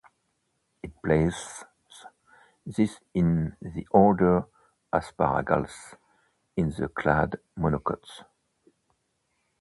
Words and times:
It 0.81 0.99
places 1.03 1.63
this 2.65 2.97
in 3.13 3.55
the 3.61 3.87
order 3.91 4.47
Asparagales, 4.91 5.93
in 6.57 6.71
the 6.71 6.87
clade 6.87 7.35
monocots. 7.55 8.23